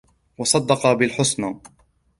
[0.37, 1.57] وصدق بالحسنى